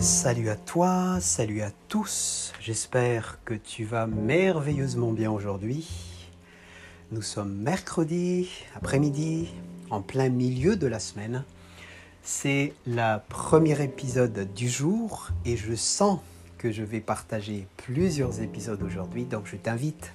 [0.00, 2.54] Salut à toi, salut à tous.
[2.58, 5.86] J'espère que tu vas merveilleusement bien aujourd'hui.
[7.12, 9.50] Nous sommes mercredi après-midi,
[9.90, 11.44] en plein milieu de la semaine.
[12.22, 16.20] C'est le premier épisode du jour et je sens
[16.56, 19.26] que je vais partager plusieurs épisodes aujourd'hui.
[19.26, 20.14] Donc je t'invite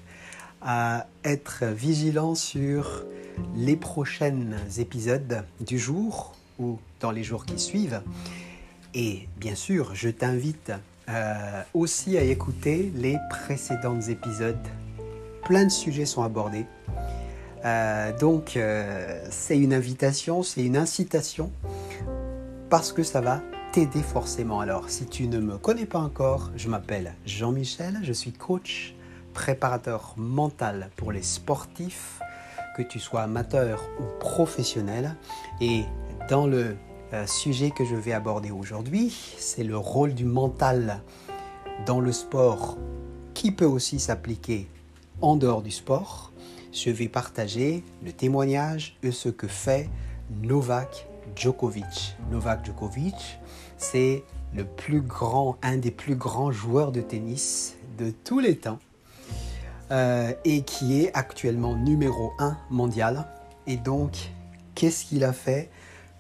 [0.64, 3.06] à être vigilant sur
[3.56, 4.50] les prochains
[4.80, 8.02] épisodes du jour ou dans les jours qui suivent.
[8.98, 10.72] Et bien sûr, je t'invite
[11.10, 14.56] euh, aussi à écouter les précédents épisodes.
[15.44, 16.66] Plein de sujets sont abordés.
[17.66, 21.52] Euh, donc, euh, c'est une invitation, c'est une incitation,
[22.70, 23.42] parce que ça va
[23.74, 24.62] t'aider forcément.
[24.62, 28.96] Alors, si tu ne me connais pas encore, je m'appelle Jean-Michel, je suis coach,
[29.34, 32.22] préparateur mental pour les sportifs,
[32.78, 35.16] que tu sois amateur ou professionnel.
[35.60, 35.84] Et
[36.30, 36.78] dans le
[37.26, 41.02] sujet que je vais aborder aujourd'hui, c'est le rôle du mental
[41.86, 42.78] dans le sport
[43.34, 44.68] qui peut aussi s'appliquer
[45.22, 46.32] en dehors du sport.
[46.72, 49.90] Je vais partager le témoignage de ce que fait
[50.42, 52.16] Novak Djokovic.
[52.32, 53.40] Novak Djokovic,
[53.78, 54.24] c'est
[54.54, 58.80] le plus grand, un des plus grands joueurs de tennis de tous les temps
[59.92, 63.28] euh, et qui est actuellement numéro 1 mondial.
[63.68, 64.32] Et donc,
[64.76, 65.70] qu'est-ce qu'il a fait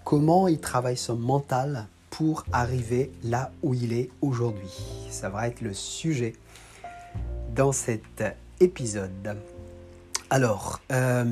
[0.06, 4.72] comment il travaille son mental pour arriver là où il est aujourd'hui.
[5.09, 6.34] Ça va être le sujet
[7.56, 8.23] dans cet
[8.59, 9.36] épisode.
[10.30, 11.25] Alors, euh,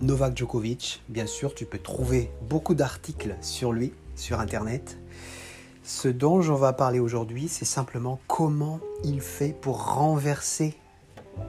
[0.00, 4.98] Novak Djokovic, bien sûr, tu peux trouver beaucoup d'articles sur lui sur Internet.
[5.84, 10.76] Ce dont j'en vais parler aujourd'hui, c'est simplement comment il fait pour renverser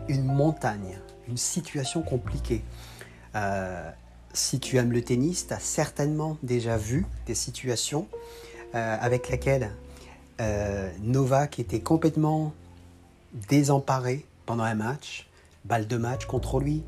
[0.07, 2.63] une montagne, une situation compliquée.
[3.35, 3.89] Euh,
[4.33, 8.07] si tu aimes le tennis, tu as certainement déjà vu des situations
[8.75, 9.71] euh, avec lesquelles
[10.41, 12.53] euh, Novak était complètement
[13.49, 15.27] désemparé pendant un match,
[15.65, 16.83] balle de match contre lui.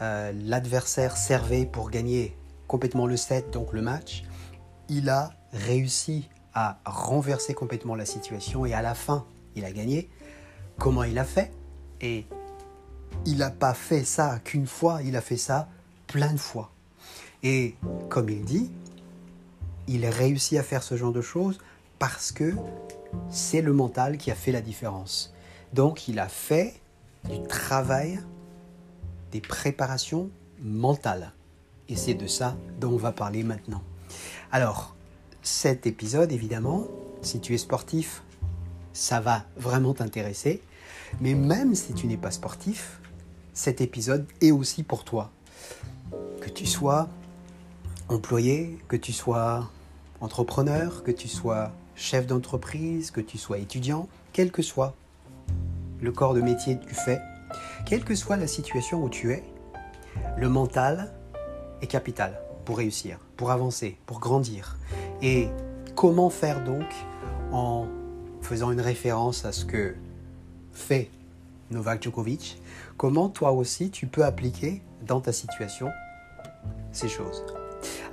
[0.00, 2.36] Euh, l'adversaire servait pour gagner
[2.66, 4.24] complètement le set, donc le match.
[4.88, 9.24] Il a réussi à renverser complètement la situation et à la fin,
[9.56, 10.08] il a gagné.
[10.78, 11.52] Comment il a fait?
[12.00, 12.26] Et
[13.26, 15.68] il n'a pas fait ça qu'une fois, il a fait ça
[16.06, 16.73] plein de fois.
[17.44, 17.74] Et
[18.08, 18.70] comme il dit,
[19.86, 21.58] il réussit à faire ce genre de choses
[21.98, 22.54] parce que
[23.28, 25.32] c'est le mental qui a fait la différence.
[25.74, 26.74] Donc il a fait
[27.28, 28.18] du travail,
[29.30, 30.30] des préparations
[30.62, 31.32] mentales.
[31.90, 33.82] Et c'est de ça dont on va parler maintenant.
[34.50, 34.96] Alors,
[35.42, 36.86] cet épisode, évidemment,
[37.20, 38.22] si tu es sportif,
[38.94, 40.62] ça va vraiment t'intéresser.
[41.20, 43.00] Mais même si tu n'es pas sportif,
[43.52, 45.30] cet épisode est aussi pour toi.
[46.40, 47.08] Que tu sois
[48.08, 49.70] employé, que tu sois
[50.20, 54.94] entrepreneur, que tu sois chef d'entreprise, que tu sois étudiant, quel que soit
[56.00, 57.20] le corps de métier que tu fais,
[57.86, 59.42] quelle que soit la situation où tu es,
[60.36, 61.12] le mental
[61.82, 64.76] est capital pour réussir, pour avancer, pour grandir.
[65.22, 65.48] Et
[65.94, 66.86] comment faire donc
[67.52, 67.86] en
[68.42, 69.94] faisant une référence à ce que
[70.72, 71.10] fait
[71.70, 72.60] Novak Djokovic,
[72.96, 75.88] comment toi aussi tu peux appliquer dans ta situation
[76.92, 77.42] ces choses?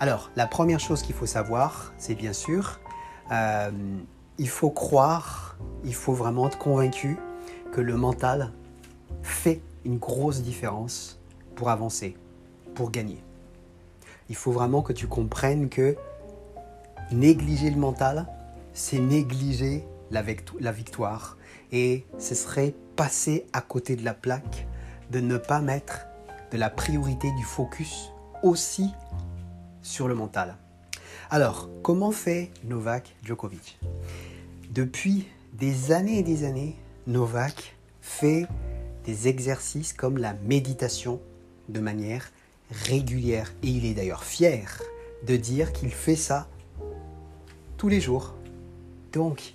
[0.02, 2.80] Alors, la première chose qu'il faut savoir, c'est bien sûr,
[3.32, 3.70] euh,
[4.40, 7.20] il faut croire, il faut vraiment être convaincu
[7.72, 8.52] que le mental
[9.22, 11.20] fait une grosse différence
[11.54, 12.18] pour avancer,
[12.74, 13.24] pour gagner.
[14.30, 15.96] Il faut vraiment que tu comprennes que
[17.12, 18.26] négliger le mental,
[18.74, 20.24] c'est négliger la,
[20.60, 21.38] la victoire.
[21.72, 24.66] Et ce serait passer à côté de la plaque
[25.12, 26.08] de ne pas mettre
[26.52, 28.12] de la priorité du focus
[28.42, 28.90] aussi
[29.82, 30.58] sur le mental.
[31.30, 33.80] Alors, comment fait Novak Djokovic?
[34.70, 36.76] Depuis des années et des années,
[37.08, 38.48] Novak fait
[39.06, 41.22] des exercices comme la méditation
[41.70, 42.32] de manière
[42.70, 43.54] régulière.
[43.64, 44.82] Et il est d'ailleurs fier
[45.26, 46.48] de dire qu'il fait ça
[47.78, 48.36] tous les jours.
[49.14, 49.54] Donc,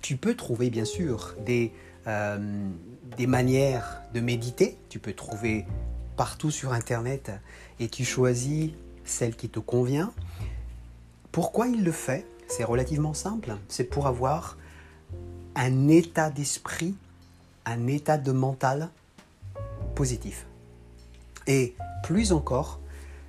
[0.00, 1.72] tu peux trouver bien sûr des,
[2.06, 2.68] euh,
[3.16, 4.76] des manières de méditer.
[4.88, 5.64] Tu peux trouver
[6.16, 7.32] partout sur Internet
[7.80, 8.70] et tu choisis
[9.04, 10.12] celle qui te convient.
[11.32, 12.26] Pourquoi il le fait?
[12.48, 13.56] C'est relativement simple.
[13.68, 14.56] C'est pour avoir
[15.56, 16.94] un état d'esprit,
[17.64, 18.90] un état de mental
[19.94, 20.46] positif.
[21.46, 22.80] Et plus encore,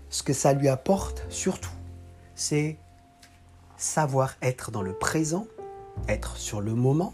[0.09, 1.71] ce que ça lui apporte surtout,
[2.35, 2.77] c'est
[3.77, 5.47] savoir être dans le présent,
[6.07, 7.13] être sur le moment,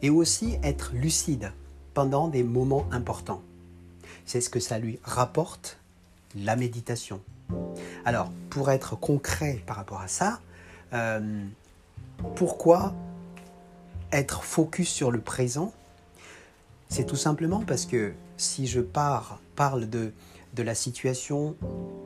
[0.00, 1.52] et aussi être lucide
[1.94, 3.42] pendant des moments importants.
[4.26, 5.78] C'est ce que ça lui rapporte,
[6.36, 7.20] la méditation.
[8.04, 10.40] Alors, pour être concret par rapport à ça,
[10.92, 11.46] Euh,
[12.36, 12.94] pourquoi
[14.12, 15.72] être focus sur le présent?
[16.88, 20.12] C'est tout simplement parce que si je parle de,
[20.54, 21.56] de la situation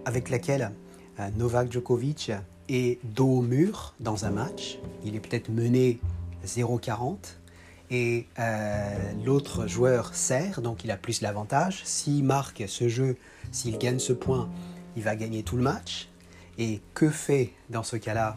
[0.04, 0.70] avec laquelle
[1.18, 2.30] euh, Novak Djokovic
[2.68, 5.98] est dos au mur dans un match, il est peut-être mené
[6.46, 7.16] 0-40
[7.90, 11.82] et euh, l'autre joueur sert, donc il a plus l'avantage.
[11.84, 13.16] S'il marque ce jeu,
[13.52, 14.48] s'il gagne ce point,
[14.96, 16.08] il va gagner tout le match.
[16.58, 18.34] Et que fait dans ce cas-là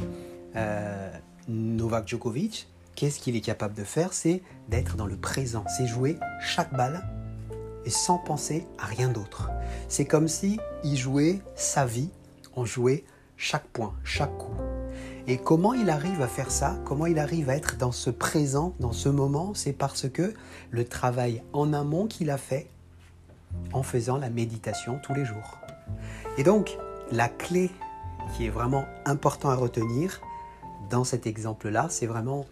[0.56, 1.12] euh,
[1.48, 2.68] Novak Djokovic?
[2.96, 4.12] Qu'est-ce qu'il est capable de faire?
[4.12, 7.02] C'est d'être dans le présent, c'est jouer chaque balle
[7.86, 9.50] et sans penser à rien d'autre.
[9.88, 12.10] C'est comme si il jouait sa vie,
[12.56, 13.06] on jouait
[13.38, 14.69] chaque point, chaque coup.
[15.30, 16.80] Et comment il arrive à faire ça?
[16.86, 19.54] Comment il arrive à être dans ce présent, dans ce moment?
[19.54, 20.34] C'est parce que
[20.72, 22.68] le travail en amont qu'il a fait
[23.72, 25.60] en faisant la méditation tous les jours.
[26.40, 26.76] Et donc,
[27.12, 27.70] la clé
[28.34, 30.20] qui est vraiment important à retenir
[30.90, 32.48] dans cet exemple-là, c'est vraiment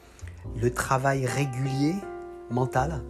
[0.56, 1.95] le travail régulier
[2.51, 3.01] mental.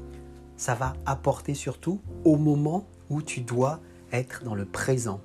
[0.56, 3.82] Ça va apporter surtout au moment où tu dois
[4.14, 5.20] être dans le présent.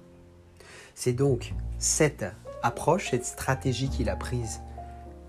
[0.96, 2.24] C'est donc cette
[2.62, 4.60] approche, cette stratégie qu'il a prise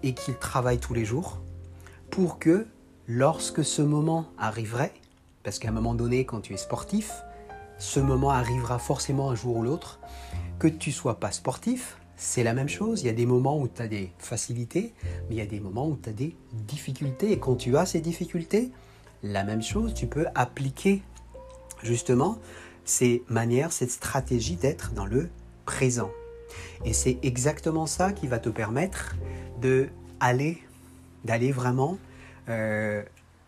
[0.03, 1.39] et qu'il travaille tous les jours
[2.09, 2.67] pour que
[3.07, 4.93] lorsque ce moment arriverait,
[5.43, 7.11] parce qu'à un moment donné, quand tu es sportif,
[7.77, 9.99] ce moment arrivera forcément un jour ou l'autre,
[10.59, 13.01] que tu sois pas sportif, c'est la même chose.
[13.01, 14.93] Il y a des moments où tu as des facilités,
[15.27, 17.31] mais il y a des moments où tu as des difficultés.
[17.31, 18.71] Et quand tu as ces difficultés,
[19.23, 21.01] la même chose, tu peux appliquer
[21.81, 22.37] justement
[22.85, 25.29] ces manières, cette stratégie d'être dans le
[25.65, 26.11] présent.
[26.85, 29.15] Et c'est exactement ça qui va te permettre
[29.61, 29.89] de
[30.19, 30.61] aller,
[31.23, 31.97] d'aller vraiment
[32.49, 33.03] euh,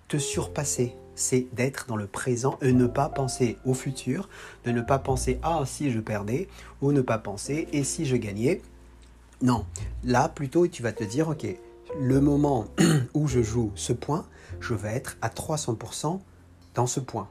[0.08, 0.94] te surpasser.
[1.16, 4.30] C'est d'être dans le présent et ne pas penser au futur,
[4.66, 6.50] de ne pas penser ah si je perdais
[6.82, 8.62] ou ne pas penser et si je gagnais.
[9.42, 9.66] Non,
[10.04, 11.46] là plutôt tu vas te dire ok,
[12.00, 12.66] le moment
[13.14, 14.26] où je joue ce point,
[14.60, 16.20] je vais être à 300%
[16.74, 17.30] dans ce point.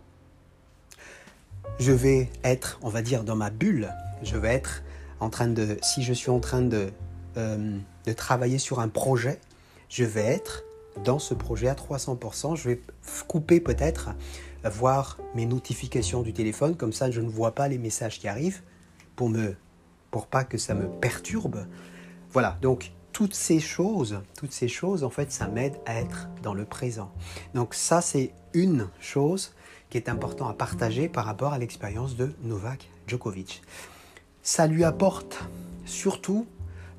[1.79, 3.93] Je vais être, on va dire, dans ma bulle.
[4.23, 4.83] Je vais être
[5.25, 6.93] en train de, si je suis en train de,
[7.37, 9.41] euh, de travailler sur un projet,
[9.89, 10.65] je vais être
[11.03, 12.57] dans ce projet à 300%.
[12.57, 12.81] Je vais
[13.27, 14.11] couper peut-être,
[14.65, 18.63] voir mes notifications du téléphone, comme ça je ne vois pas les messages qui arrivent
[19.17, 19.57] pour me
[20.11, 21.67] pour pas que ça me perturbe.
[22.31, 26.55] Voilà, donc toutes ces choses, toutes ces choses en fait ça m'aide à être dans
[26.55, 27.13] le présent.
[27.55, 29.55] Donc ça c'est une chose
[29.91, 33.63] qui est important à partager par rapport à l'expérience de Novak Djokovic.
[34.47, 35.39] Ça lui apporte
[35.87, 36.47] surtout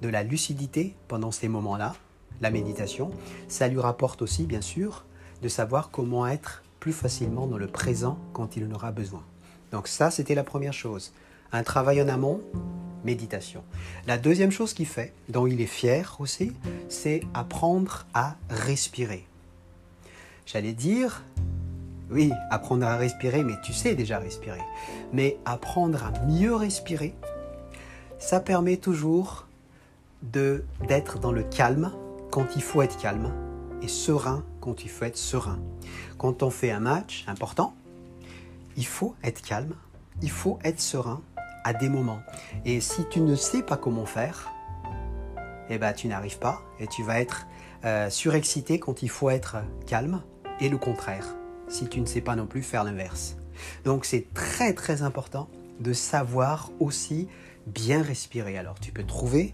[0.01, 1.95] de la lucidité pendant ces moments-là,
[2.41, 3.11] la méditation.
[3.47, 5.05] Ça lui rapporte aussi, bien sûr,
[5.43, 9.23] de savoir comment être plus facilement dans le présent quand il en aura besoin.
[9.71, 11.13] Donc ça, c'était la première chose.
[11.51, 12.41] Un travail en amont,
[13.03, 13.63] méditation.
[14.07, 16.51] La deuxième chose qu'il fait, dont il est fier aussi,
[16.89, 19.23] c'est apprendre à respirer.
[20.47, 21.21] J'allais dire,
[22.09, 24.61] oui, apprendre à respirer, mais tu sais déjà respirer.
[25.13, 27.13] Mais apprendre à mieux respirer,
[28.25, 29.45] ça permet toujours
[30.23, 31.91] d'être dans le calme
[32.31, 33.31] quand il faut être calme
[33.83, 35.59] et serein quand il faut être serein.
[36.17, 37.75] Quand on fait un match important,
[38.77, 39.75] il faut être calme,
[40.23, 41.21] il faut être serein
[41.63, 42.17] à des moments.
[42.65, 44.51] Et si tu ne sais pas comment faire,
[45.69, 47.45] eh ben, tu n'arrives pas et tu vas être
[47.83, 50.23] euh, surexcité quand il faut être calme
[50.59, 51.27] et le contraire,
[51.67, 53.37] si tu ne sais pas non plus faire l'inverse.
[53.83, 55.47] Donc c'est très très important
[55.79, 57.27] de savoir aussi
[57.67, 58.57] bien respirer.
[58.57, 59.53] Alors tu peux trouver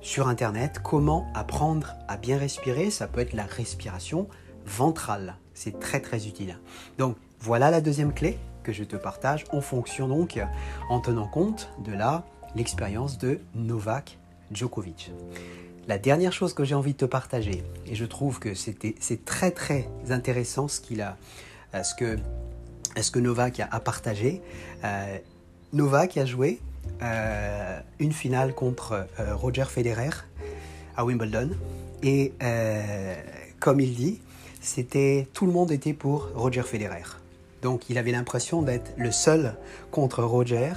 [0.00, 2.90] sur Internet comment apprendre à bien respirer.
[2.90, 4.28] Ça peut être la respiration
[4.66, 5.36] ventrale.
[5.54, 6.58] C'est très très utile.
[6.98, 10.40] Donc voilà la deuxième clé que je te partage en fonction donc,
[10.88, 14.18] en tenant compte de la l'expérience de Novak
[14.52, 15.12] Djokovic.
[15.86, 19.50] La dernière chose que j'ai envie de te partager, et je trouve que c'est très
[19.50, 21.16] très intéressant ce qu'il a,
[21.74, 22.16] euh, ce que,
[23.00, 24.40] ce que Novak a, partagé.
[24.82, 25.18] Euh,
[25.72, 26.60] Novak a joué
[27.98, 30.10] une finale contre euh, Roger Federer
[30.96, 31.50] à Wimbledon.
[32.02, 33.14] Et euh,
[33.60, 34.20] comme il dit,
[34.60, 37.04] c'était tout le monde était pour Roger Federer.
[37.62, 39.56] Donc il avait l'impression d'être le seul
[39.90, 40.72] contre Roger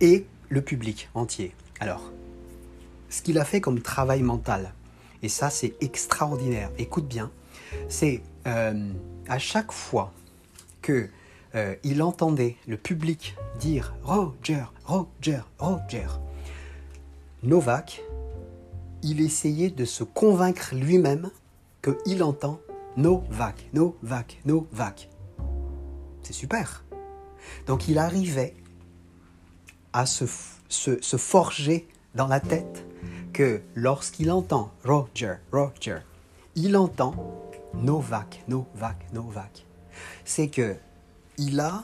[0.00, 1.54] et le public entier.
[1.80, 2.12] Alors,
[3.08, 4.72] ce qu'il a fait comme travail mental,
[5.22, 7.30] et ça c'est extraordinaire, écoute bien,
[7.88, 10.12] c'est à chaque fois
[10.82, 11.08] que
[11.54, 16.06] euh, il entendait le public dire Roger, Roger, Roger.
[17.42, 18.02] Novak,
[19.02, 21.30] il essayait de se convaincre lui-même
[21.82, 22.60] qu'il entend
[22.96, 25.08] Novak, Novak, Novak.
[26.22, 26.84] C'est super.
[27.66, 28.54] Donc il arrivait
[29.92, 30.24] à se,
[30.68, 32.84] se, se forger dans la tête
[33.32, 35.98] que lorsqu'il entend Roger, Roger,
[36.56, 37.14] il entend
[37.74, 39.64] Novak, Novak, Novak.
[40.24, 40.76] C'est que
[41.38, 41.82] il a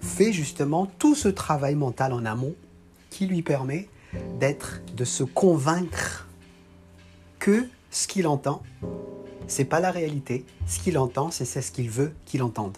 [0.00, 2.54] fait justement tout ce travail mental en amont
[3.10, 3.88] qui lui permet
[4.96, 6.26] de se convaincre
[7.38, 8.62] que ce qu'il entend,
[9.46, 10.44] c'est pas la réalité.
[10.66, 12.76] Ce qu'il entend, c'est ce qu'il veut qu'il entende.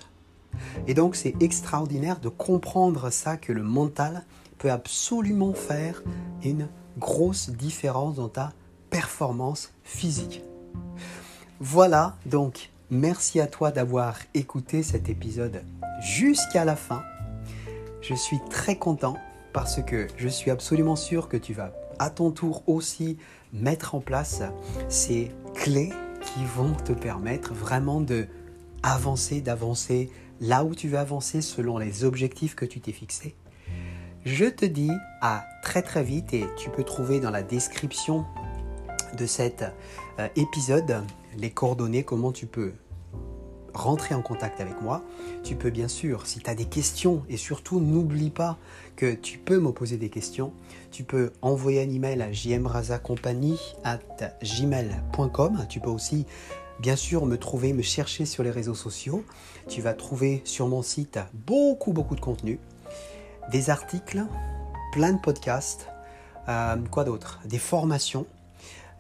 [0.87, 4.25] Et donc c'est extraordinaire de comprendre ça que le mental
[4.59, 6.03] peut absolument faire
[6.43, 8.53] une grosse différence dans ta
[8.91, 10.43] performance physique.
[11.61, 15.63] Voilà, donc merci à toi d'avoir écouté cet épisode
[16.01, 17.03] jusqu'à la fin.
[18.01, 19.17] Je suis très content
[19.53, 23.19] parce que je suis absolument sûr que tu vas à ton tour aussi
[23.53, 24.43] mettre en place
[24.89, 28.27] ces clés qui vont te permettre vraiment de
[28.83, 33.35] avancer, d'avancer là où tu veux avancer selon les objectifs que tu t'es fixés.
[34.25, 38.25] Je te dis à très très vite et tu peux trouver dans la description
[39.17, 39.65] de cet
[40.19, 41.03] euh, épisode
[41.37, 42.73] les coordonnées, comment tu peux
[43.79, 45.03] rentrer en contact avec moi.
[45.45, 48.59] Tu peux bien sûr, si tu as des questions, et surtout n'oublie pas
[48.97, 50.53] que tu peux me poser des questions,
[50.91, 52.31] tu peux envoyer un email à
[54.43, 55.67] gmail.com.
[55.69, 56.27] Tu peux aussi
[56.81, 59.25] bien sûr me trouver, me chercher sur les réseaux sociaux.
[59.69, 62.59] Tu vas trouver sur mon site beaucoup beaucoup de contenu,
[63.53, 64.25] des articles,
[64.93, 65.89] plein de podcasts,
[66.49, 68.27] euh, quoi d'autre, des formations.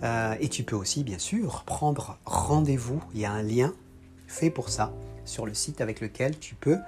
[0.04, 3.02] Euh, et tu peux aussi bien sûr prendre rendez-vous.
[3.14, 3.72] Il y a un lien
[4.28, 4.92] fait pour ça
[5.24, 6.78] sur le site avec lequel tu peux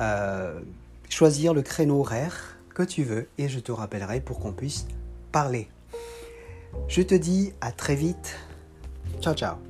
[0.00, 0.58] euh,
[1.08, 4.86] choisir le créneau horaire que tu veux et je te rappellerai pour qu'on puisse
[5.30, 5.68] parler.
[6.88, 8.36] Je te dis à très vite.
[9.20, 9.67] Ciao ciao